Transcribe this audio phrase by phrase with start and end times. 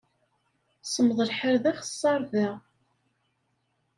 [0.83, 2.49] Semmeḍ lḥal d axeṣṣar da!